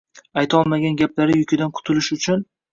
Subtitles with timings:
[0.41, 2.47] Aytolmagan gaplari yukidan qutulish uchun.